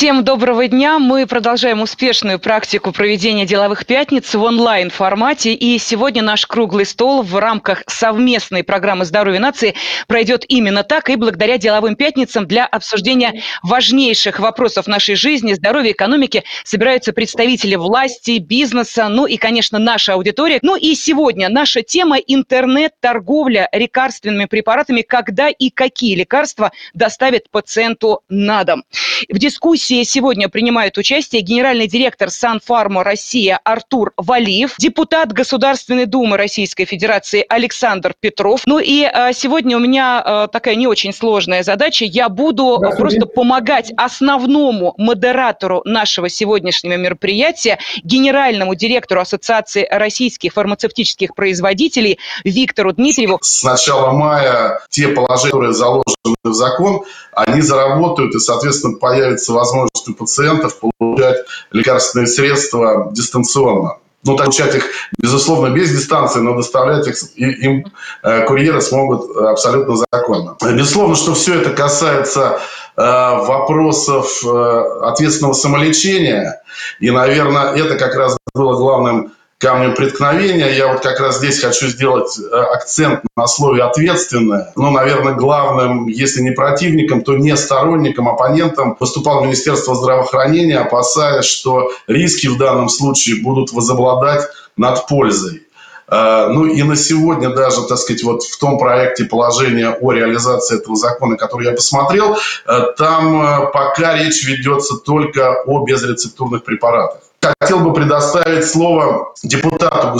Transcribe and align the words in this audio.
Всем 0.00 0.24
доброго 0.24 0.66
дня. 0.66 0.98
Мы 0.98 1.26
продолжаем 1.26 1.82
успешную 1.82 2.38
практику 2.38 2.90
проведения 2.90 3.44
деловых 3.44 3.84
пятниц 3.84 4.34
в 4.34 4.42
онлайн-формате. 4.42 5.52
И 5.52 5.78
сегодня 5.78 6.22
наш 6.22 6.46
круглый 6.46 6.86
стол 6.86 7.22
в 7.22 7.36
рамках 7.38 7.82
совместной 7.86 8.64
программы 8.64 9.04
«Здоровье 9.04 9.40
нации» 9.40 9.74
пройдет 10.08 10.46
именно 10.48 10.84
так 10.84 11.10
и 11.10 11.16
благодаря 11.16 11.58
деловым 11.58 11.96
пятницам 11.96 12.46
для 12.46 12.64
обсуждения 12.64 13.42
важнейших 13.62 14.40
вопросов 14.40 14.86
нашей 14.86 15.16
жизни, 15.16 15.52
здоровья, 15.52 15.92
экономики 15.92 16.44
собираются 16.64 17.12
представители 17.12 17.74
власти, 17.74 18.38
бизнеса, 18.38 19.06
ну 19.10 19.26
и, 19.26 19.36
конечно, 19.36 19.78
наша 19.78 20.14
аудитория. 20.14 20.60
Ну 20.62 20.76
и 20.76 20.94
сегодня 20.94 21.50
наша 21.50 21.82
тема– 21.82 22.16
интернет-торговля 22.26 23.68
лекарственными 23.70 24.46
препаратами, 24.46 25.02
когда 25.02 25.50
и 25.50 25.68
какие 25.68 26.14
лекарства 26.14 26.72
доставят 26.94 27.50
пациенту 27.50 28.22
на 28.30 28.64
дом. 28.64 28.84
В 29.28 29.38
дискуссии 29.38 29.89
сегодня 30.04 30.48
принимает 30.48 30.96
участие 30.98 31.42
генеральный 31.42 31.86
директор 31.86 32.30
Санфарма 32.30 33.04
Россия 33.04 33.60
Артур 33.64 34.12
Валиев, 34.16 34.74
депутат 34.78 35.32
Государственной 35.32 36.06
Думы 36.06 36.36
Российской 36.36 36.84
Федерации 36.84 37.44
Александр 37.48 38.14
Петров. 38.18 38.62
Ну 38.66 38.78
и 38.78 39.04
а, 39.04 39.32
сегодня 39.32 39.76
у 39.76 39.80
меня 39.80 40.22
а, 40.24 40.46
такая 40.48 40.74
не 40.74 40.86
очень 40.86 41.12
сложная 41.12 41.62
задача. 41.62 42.04
Я 42.04 42.28
буду 42.28 42.80
просто 42.96 43.26
помогать 43.26 43.92
основному 43.96 44.94
модератору 44.96 45.82
нашего 45.84 46.28
сегодняшнего 46.28 46.96
мероприятия, 46.96 47.78
генеральному 48.02 48.74
директору 48.74 49.20
Ассоциации 49.20 49.86
российских 49.90 50.52
фармацевтических 50.52 51.34
производителей 51.34 52.18
Виктору 52.44 52.92
Дмитриеву. 52.92 53.38
С 53.42 53.62
начала 53.64 54.12
мая 54.12 54.80
те 54.88 55.08
положения, 55.08 55.50
которые 55.50 55.72
заложены 55.72 56.04
в 56.44 56.54
закон, 56.54 57.02
они 57.32 57.60
заработают, 57.60 58.34
и, 58.34 58.38
соответственно, 58.38 58.96
появится 58.96 59.52
возможность 59.52 60.08
у 60.08 60.14
пациентов 60.14 60.78
получать 60.98 61.44
лекарственные 61.70 62.26
средства 62.26 63.10
дистанционно. 63.12 63.98
Ну, 64.22 64.36
получать 64.36 64.74
их, 64.74 64.84
безусловно, 65.18 65.72
без 65.72 65.90
дистанции, 65.90 66.40
но 66.40 66.54
доставлять 66.54 67.06
их 67.06 67.16
им 67.36 67.86
э, 68.22 68.44
курьеры 68.44 68.82
смогут 68.82 69.34
абсолютно 69.34 69.96
законно. 69.96 70.56
Безусловно, 70.62 71.14
что 71.14 71.32
все 71.32 71.58
это 71.58 71.70
касается 71.70 72.60
э, 72.96 73.00
вопросов 73.00 74.30
э, 74.44 74.82
ответственного 75.04 75.54
самолечения. 75.54 76.62
И, 76.98 77.10
наверное, 77.10 77.74
это 77.74 77.96
как 77.96 78.14
раз 78.14 78.36
было 78.54 78.76
главным 78.76 79.32
камнем 79.60 79.94
преткновения. 79.94 80.74
Я 80.74 80.88
вот 80.88 81.02
как 81.02 81.20
раз 81.20 81.36
здесь 81.36 81.60
хочу 81.60 81.86
сделать 81.88 82.38
э, 82.38 82.56
акцент 82.56 83.20
на 83.36 83.46
слове 83.46 83.82
«ответственное». 83.82 84.72
Ну, 84.74 84.90
наверное, 84.90 85.34
главным, 85.34 86.06
если 86.06 86.40
не 86.40 86.50
противником, 86.50 87.22
то 87.22 87.36
не 87.36 87.54
сторонником, 87.56 88.28
оппонентом 88.28 88.96
выступал 88.98 89.44
Министерство 89.44 89.94
здравоохранения, 89.94 90.78
опасаясь, 90.78 91.44
что 91.44 91.90
риски 92.06 92.46
в 92.46 92.56
данном 92.56 92.88
случае 92.88 93.42
будут 93.42 93.72
возобладать 93.72 94.48
над 94.78 95.06
пользой. 95.06 95.62
Э, 96.08 96.46
ну 96.48 96.64
и 96.64 96.82
на 96.82 96.96
сегодня 96.96 97.50
даже, 97.50 97.82
так 97.86 97.98
сказать, 97.98 98.22
вот 98.22 98.42
в 98.42 98.58
том 98.58 98.78
проекте 98.78 99.26
положения 99.26 99.90
о 99.90 100.12
реализации 100.12 100.78
этого 100.78 100.96
закона, 100.96 101.36
который 101.36 101.66
я 101.66 101.72
посмотрел, 101.72 102.34
э, 102.34 102.80
там 102.96 103.70
пока 103.72 104.16
речь 104.16 104.42
ведется 104.42 104.96
только 104.96 105.60
о 105.66 105.84
безрецептурных 105.84 106.64
препаратах. 106.64 107.20
Хотел 107.42 107.80
бы 107.80 107.94
предоставить 107.94 108.66
слово 108.66 109.32
депутату 109.42 110.18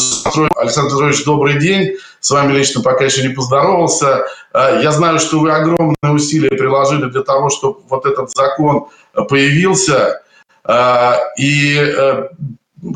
Александр 0.56 0.90
Петрович, 0.90 1.24
добрый 1.24 1.58
день. 1.58 1.96
С 2.20 2.30
вами 2.30 2.52
лично 2.54 2.80
пока 2.80 3.04
еще 3.04 3.22
не 3.22 3.34
поздоровался. 3.34 4.24
Э, 4.54 4.80
я 4.82 4.90
знаю, 4.90 5.18
что 5.18 5.38
вы 5.38 5.52
огромные 5.52 6.14
усилия 6.14 6.48
приложили 6.48 7.10
для 7.10 7.22
того, 7.22 7.50
чтобы 7.50 7.80
вот 7.90 8.06
этот 8.06 8.30
закон 8.30 8.86
появился. 9.28 10.22
Э, 10.64 11.16
и 11.36 11.76
э, 11.76 12.28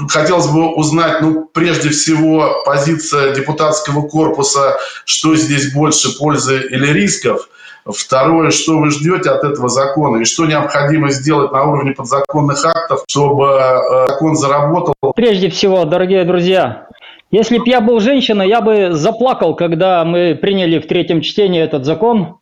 хотелось 0.09 0.47
бы 0.47 0.75
узнать, 0.75 1.21
ну, 1.21 1.45
прежде 1.53 1.91
всего, 1.91 2.63
позиция 2.65 3.35
депутатского 3.35 4.09
корпуса, 4.09 4.79
что 5.05 5.37
здесь 5.37 5.75
больше 5.75 6.17
пользы 6.17 6.67
или 6.71 6.87
рисков– 6.87 7.47
Второе, 7.87 8.51
что 8.51 8.79
вы 8.79 8.91
ждете 8.91 9.31
от 9.31 9.45
этого 9.45 9.69
закона 9.69 10.19
и 10.19 10.25
что 10.25 10.47
необходимо 10.47 11.11
сделать 11.11 11.53
на 11.53 11.65
уровне 11.65 11.93
подзаконных 11.93 12.65
актов, 12.65 13.05
чтобы 13.09 13.47
э, 13.47 14.09
закон 14.09 14.37
заработал. 14.37 14.95
Прежде 15.15 15.51
всего, 15.51 15.85
дорогие 15.85 16.25
друзья, 16.25 16.89
если 17.31 17.59
бы 17.59 17.69
я 17.69 17.81
был 17.81 18.01
женщиной, 18.01 18.49
я 18.49 18.61
бы 18.61 18.93
заплакал, 18.93 19.55
когда 19.55 20.05
мы 20.05 20.39
приняли 20.41 20.79
в 20.79 20.87
третьем 20.87 21.21
чтении 21.21 21.61
этот 21.61 21.85
закон. 21.85 22.39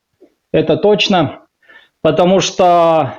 Это 0.52 0.76
точно. 0.76 1.40
Потому 2.02 2.40
что 2.40 3.14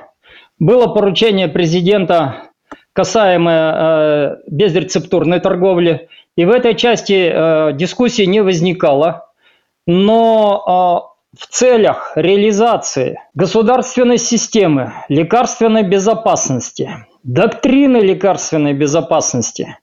было 0.58 0.86
поручение 0.86 1.48
президента, 1.48 2.50
касаемое 2.92 3.74
э, 3.74 4.36
безрецептурной 4.46 5.40
торговли. 5.40 6.08
И 6.36 6.44
в 6.44 6.50
этой 6.50 6.74
части 6.74 7.30
э, 7.32 7.72
дискуссии 7.74 8.22
не 8.22 8.40
возникало. 8.40 9.30
Но 9.86 11.10
э, 11.10 11.13
в 11.38 11.46
целях 11.46 12.12
реализации 12.16 13.20
государственной 13.34 14.18
системы 14.18 14.92
лекарственной 15.08 15.82
безопасности, 15.82 17.06
доктрины 17.22 17.98
лекарственной 17.98 18.72
безопасности, 18.72 19.78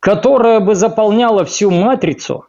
которая 0.00 0.60
бы 0.60 0.74
заполняла 0.74 1.44
всю 1.44 1.70
матрицу, 1.70 2.46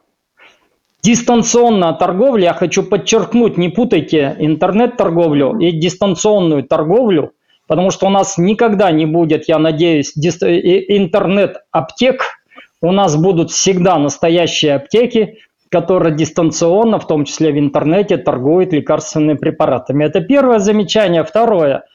дистанционная 1.01 1.93
торговля, 1.93 2.45
я 2.45 2.53
хочу 2.53 2.83
подчеркнуть, 2.83 3.57
не 3.57 3.69
путайте 3.69 4.35
интернет-торговлю 4.39 5.57
и 5.59 5.71
дистанционную 5.71 6.63
торговлю, 6.63 7.33
потому 7.67 7.91
что 7.91 8.07
у 8.07 8.09
нас 8.09 8.37
никогда 8.37 8.91
не 8.91 9.05
будет, 9.05 9.47
я 9.47 9.57
надеюсь, 9.57 10.13
интернет-аптек, 10.15 12.23
у 12.81 12.91
нас 12.91 13.15
будут 13.15 13.51
всегда 13.51 13.97
настоящие 13.97 14.75
аптеки, 14.75 15.37
которые 15.73 16.15
дистанционно, 16.15 16.99
в 16.99 17.07
том 17.07 17.25
числе 17.25 17.51
в 17.51 17.57
интернете, 17.57 18.17
торгуют 18.17 18.73
лекарственными 18.73 19.37
препаратами. 19.37 20.05
Это 20.05 20.21
первое 20.21 20.59
замечание. 20.59 21.23
Второе. 21.23 21.85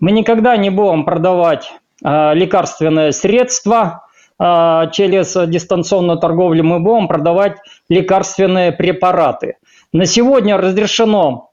Мы 0.00 0.10
никогда 0.10 0.56
не 0.56 0.70
будем 0.70 1.04
продавать 1.04 1.72
э, 2.04 2.34
лекарственные 2.34 3.12
средства 3.12 4.08
э, 4.40 4.90
через 4.90 5.36
дистанционную 5.46 6.18
торговлю, 6.18 6.64
мы 6.64 6.80
будем 6.80 7.06
продавать 7.06 7.58
лекарственные 7.88 8.72
препараты. 8.72 9.54
На 9.92 10.04
сегодня 10.04 10.56
разрешено 10.56 11.50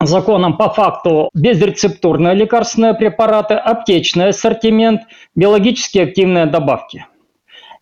законом 0.00 0.56
по 0.56 0.70
факту 0.70 1.28
безрецептурные 1.34 2.34
лекарственные 2.34 2.94
препараты, 2.94 3.54
аптечный 3.54 4.28
ассортимент, 4.28 5.02
биологически 5.34 5.98
активные 5.98 6.46
добавки– 6.46 7.04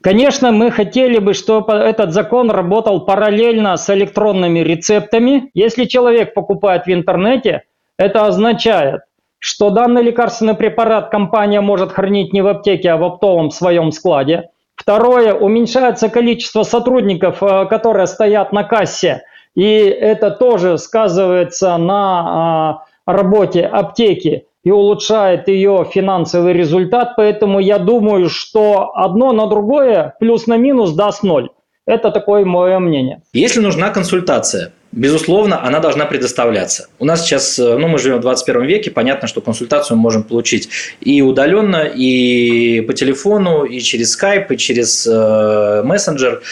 Конечно, 0.02 0.50
мы 0.50 0.72
хотели 0.72 1.18
бы, 1.18 1.32
чтобы 1.32 1.74
этот 1.74 2.12
закон 2.12 2.50
работал 2.50 3.04
параллельно 3.04 3.76
с 3.76 3.88
электронными 3.88 4.58
рецептами. 4.58 5.50
Если 5.54 5.84
человек 5.84 6.34
покупает 6.34 6.86
в 6.86 6.92
интернете, 6.92 7.62
это 7.96 8.26
означает, 8.26 9.02
что 9.38 9.70
данный 9.70 10.02
лекарственный 10.02 10.54
препарат 10.54 11.10
компания 11.10 11.60
может 11.60 11.92
хранить 11.92 12.32
не 12.32 12.42
в 12.42 12.48
аптеке, 12.48 12.90
а 12.90 12.96
в 12.96 13.04
оптовом 13.04 13.50
своем 13.50 13.92
складе. 13.92 14.50
Второе, 14.74 15.34
уменьшается 15.34 16.08
количество 16.08 16.64
сотрудников, 16.64 17.40
э, 17.42 17.66
которые 17.66 18.08
стоят 18.08 18.52
на 18.52 18.64
кассе, 18.64 19.22
и 19.54 19.64
это 19.64 20.30
тоже 20.30 20.78
сказывается 20.78 21.76
на 21.76 22.24
а, 22.24 22.84
работе 23.06 23.66
аптеки 23.66 24.46
и 24.64 24.70
улучшает 24.70 25.48
ее 25.48 25.86
финансовый 25.92 26.52
результат. 26.52 27.14
Поэтому 27.16 27.58
я 27.60 27.78
думаю, 27.78 28.28
что 28.28 28.92
одно 28.94 29.32
на 29.32 29.46
другое 29.46 30.14
плюс 30.20 30.46
на 30.46 30.56
минус 30.56 30.92
даст 30.92 31.22
ноль. 31.22 31.50
Это 31.86 32.10
такое 32.10 32.44
мое 32.44 32.78
мнение. 32.78 33.22
Если 33.32 33.60
нужна 33.60 33.90
консультация, 33.90 34.72
Безусловно, 34.92 35.64
она 35.64 35.80
должна 35.80 36.04
предоставляться. 36.04 36.88
У 36.98 37.06
нас 37.06 37.22
сейчас, 37.24 37.58
э, 37.58 37.78
ну, 37.78 37.88
мы 37.88 37.98
живем 37.98 38.18
в 38.18 38.20
21 38.20 38.64
веке, 38.64 38.90
понятно, 38.90 39.26
что 39.26 39.40
консультацию 39.40 39.96
мы 39.96 40.02
можем 40.02 40.22
получить 40.22 40.68
и 41.00 41.22
удаленно, 41.22 41.84
и 41.84 42.82
по 42.82 42.92
телефону, 42.92 43.64
и 43.64 43.80
через 43.80 44.14
Skype, 44.20 44.52
и 44.52 44.56
через 44.58 45.06
э, 45.10 45.82
мессенджер. 45.82 46.42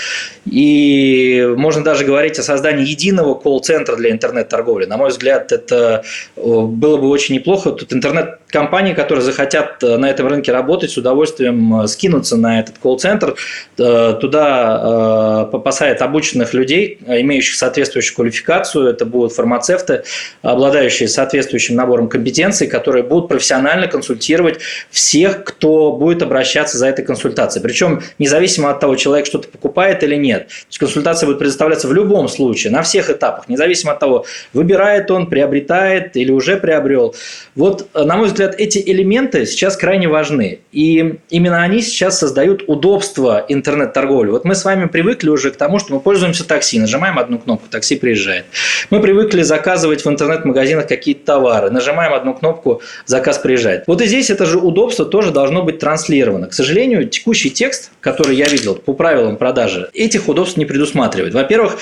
И 0.46 1.52
можно 1.54 1.84
даже 1.84 2.06
говорить 2.06 2.38
о 2.38 2.42
создании 2.42 2.86
единого 2.86 3.34
колл-центра 3.34 3.94
для 3.96 4.10
интернет-торговли. 4.10 4.86
На 4.86 4.96
мой 4.96 5.10
взгляд, 5.10 5.52
это 5.52 6.02
было 6.36 6.96
бы 6.96 7.08
очень 7.08 7.34
неплохо. 7.34 7.72
Тут 7.72 7.92
интернет-компании, 7.92 8.94
которые 8.94 9.22
захотят 9.22 9.82
э, 9.82 9.98
на 9.98 10.08
этом 10.08 10.28
рынке 10.28 10.50
работать, 10.50 10.92
с 10.92 10.96
удовольствием 10.96 11.82
э, 11.82 11.88
скинутся 11.88 12.38
на 12.38 12.60
этот 12.60 12.78
колл-центр. 12.78 13.34
Туда 13.76 15.48
посадят 15.64 16.02
обученных 16.02 16.54
людей, 16.54 16.98
имеющих 17.06 17.56
соответствующую 17.56 18.16
квалификацию 18.30 18.88
это 18.88 19.04
будут 19.04 19.32
фармацевты, 19.32 20.04
обладающие 20.42 21.08
соответствующим 21.08 21.76
набором 21.76 22.08
компетенций, 22.08 22.66
которые 22.66 23.02
будут 23.02 23.28
профессионально 23.28 23.88
консультировать 23.88 24.60
всех, 24.90 25.44
кто 25.44 25.92
будет 25.92 26.22
обращаться 26.22 26.78
за 26.78 26.86
этой 26.86 27.04
консультацией. 27.04 27.62
Причем 27.62 28.02
независимо 28.18 28.70
от 28.70 28.80
того, 28.80 28.96
человек 28.96 29.26
что-то 29.26 29.48
покупает 29.48 30.02
или 30.02 30.16
нет. 30.16 30.48
То 30.48 30.54
есть 30.68 30.78
консультация 30.78 31.26
будет 31.26 31.38
предоставляться 31.38 31.88
в 31.88 31.92
любом 31.92 32.28
случае, 32.28 32.72
на 32.72 32.82
всех 32.82 33.10
этапах, 33.10 33.48
независимо 33.48 33.92
от 33.92 33.98
того, 33.98 34.24
выбирает 34.52 35.10
он, 35.10 35.26
приобретает 35.28 36.16
или 36.16 36.30
уже 36.30 36.56
приобрел. 36.56 37.14
Вот, 37.54 37.88
на 37.94 38.16
мой 38.16 38.28
взгляд, 38.28 38.54
эти 38.58 38.78
элементы 38.78 39.46
сейчас 39.46 39.76
крайне 39.76 40.08
важны. 40.08 40.60
И 40.72 41.16
именно 41.30 41.62
они 41.62 41.82
сейчас 41.82 42.18
создают 42.18 42.64
удобство 42.66 43.44
интернет-торговли. 43.48 44.30
Вот 44.30 44.44
мы 44.44 44.54
с 44.54 44.64
вами 44.64 44.86
привыкли 44.86 45.28
уже 45.28 45.50
к 45.50 45.56
тому, 45.56 45.78
что 45.78 45.94
мы 45.94 46.00
пользуемся 46.00 46.46
такси, 46.46 46.78
нажимаем 46.78 47.18
одну 47.18 47.38
кнопку, 47.38 47.68
такси 47.68 47.96
приезжает. 47.96 48.19
Мы 48.90 49.00
привыкли 49.00 49.42
заказывать 49.42 50.04
в 50.04 50.08
интернет-магазинах 50.08 50.86
какие-то 50.86 51.24
товары, 51.26 51.70
нажимаем 51.70 52.12
одну 52.12 52.34
кнопку, 52.34 52.82
заказ 53.06 53.38
приезжает. 53.38 53.84
Вот 53.86 54.00
и 54.02 54.06
здесь 54.06 54.30
это 54.30 54.46
же 54.46 54.58
удобство 54.58 55.04
тоже 55.04 55.30
должно 55.30 55.62
быть 55.62 55.78
транслировано. 55.78 56.48
К 56.48 56.52
сожалению, 56.52 57.08
текущий 57.08 57.50
текст, 57.50 57.90
который 58.00 58.36
я 58.36 58.46
видел 58.46 58.74
по 58.74 58.92
правилам 58.92 59.36
продажи, 59.36 59.90
этих 59.94 60.28
удобств 60.28 60.56
не 60.56 60.64
предусматривает. 60.64 61.34
Во-первых, 61.34 61.78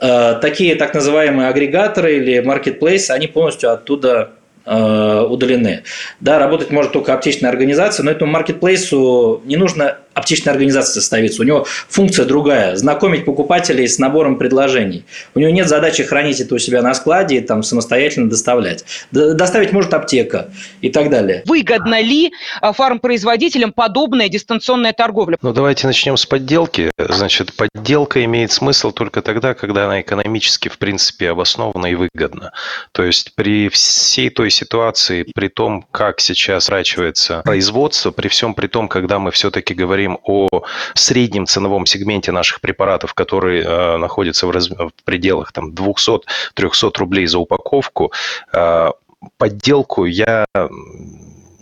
э, 0.00 0.38
такие 0.40 0.74
так 0.74 0.94
называемые 0.94 1.48
агрегаторы 1.48 2.16
или 2.16 2.40
маркетплейсы, 2.40 3.10
они 3.10 3.26
полностью 3.26 3.72
оттуда 3.72 4.30
Э, 4.66 5.26
удалены. 5.28 5.84
Да, 6.20 6.38
работать 6.38 6.70
может 6.70 6.92
только 6.92 7.14
аптечная 7.14 7.50
организация, 7.50 8.04
но 8.04 8.10
этому 8.10 8.30
маркетплейсу 8.30 9.40
не 9.46 9.56
нужно 9.56 9.98
аптечная 10.14 10.52
организация 10.52 11.00
становиться. 11.00 11.42
У 11.42 11.44
него 11.44 11.66
функция 11.88 12.24
другая– 12.24 12.76
знакомить 12.76 13.24
покупателей 13.24 13.88
с 13.88 13.98
набором 13.98 14.38
предложений. 14.38 15.04
У 15.34 15.40
него 15.40 15.50
нет 15.50 15.68
задачи 15.68 16.02
хранить 16.04 16.40
это 16.40 16.54
у 16.54 16.58
себя 16.58 16.82
на 16.82 16.94
складе 16.94 17.36
и 17.36 17.40
там 17.40 17.62
самостоятельно 17.62 18.28
доставлять. 18.28 18.84
Доставить 19.10 19.72
может 19.72 19.94
аптека 19.94 20.50
и 20.80 20.90
так 20.90 21.10
далее. 21.10 21.42
Выгодно 21.46 22.00
ли 22.00 22.32
а, 22.60 22.72
фармпроизводителям 22.72 23.72
подобная 23.72 24.28
дистанционная 24.28 24.92
торговля? 24.92 25.38
Ну, 25.42 25.52
давайте 25.52 25.86
начнем 25.86 26.16
с 26.16 26.26
подделки. 26.26 26.90
Значит, 26.98 27.52
подделка 27.54 28.24
имеет 28.24 28.52
смысл 28.52 28.92
только 28.92 29.22
тогда, 29.22 29.54
когда 29.54 29.86
она 29.86 30.00
экономически, 30.00 30.68
в 30.68 30.78
принципе, 30.78 31.30
обоснована 31.30 31.86
и 31.86 31.94
выгодна. 31.94 32.52
То 32.92 33.04
есть 33.04 33.34
при 33.34 33.68
всей 33.68 34.30
той 34.30 34.50
ситуации, 34.50 35.26
при 35.34 35.48
том, 35.48 35.84
как 35.90 36.20
сейчас 36.20 36.68
рачивается 36.68 37.42
производство, 37.44 38.10
при 38.10 38.28
всем 38.28 38.54
при 38.54 38.66
том, 38.66 38.88
когда 38.88 39.18
мы 39.18 39.30
все-таки 39.30 39.74
говорим 39.74 40.09
говорим 40.10 40.18
о 40.24 40.48
среднем 40.94 41.46
ценовом 41.46 41.86
сегменте 41.86 42.32
наших 42.32 42.60
препаратов, 42.60 43.14
который 43.14 43.62
э, 43.62 43.96
находится 43.96 44.46
в, 44.46 44.50
раз... 44.50 44.70
в 44.70 44.92
пределах 45.04 45.52
там, 45.52 45.72
200-300 45.72 46.98
рублей 46.98 47.26
за 47.26 47.38
упаковку, 47.38 48.12
э, 48.52 48.90
подделку 49.36 50.06
я 50.06 50.46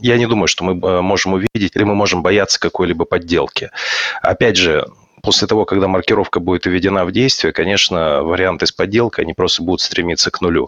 я 0.01 0.17
не 0.17 0.27
думаю, 0.27 0.47
что 0.47 0.65
мы 0.65 0.73
э, 0.73 1.01
можем 1.01 1.33
увидеть 1.35 1.77
или 1.77 1.85
мы 1.85 1.95
можем 1.95 2.23
бояться 2.23 2.61
какой-либо 2.61 3.05
подделки. 3.05 3.71
Опять 4.23 4.57
же, 4.57 4.87
после 5.23 5.49
того, 5.49 5.65
когда 5.65 5.89
маркировка 5.89 6.41
будет 6.41 6.67
введена 6.67 7.05
в 7.05 7.13
действие, 7.13 7.53
конечно, 7.53 8.23
варианты 8.23 8.67
с 8.67 8.73
подделкой, 8.73 9.25
они 9.25 9.35
просто 9.35 9.63
будут 9.63 9.81
стремиться 9.81 10.31
к 10.31 10.41
нулю. 10.41 10.67